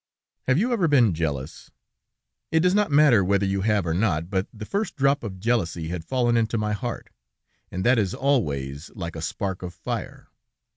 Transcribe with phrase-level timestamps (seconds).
[0.47, 1.69] "Have you ever been jealous?
[2.51, 5.89] It does not matter whether you have or not, but the first drop of jealousy
[5.89, 7.11] had fallen into my heart,
[7.69, 10.27] and that is always like a spark of fire.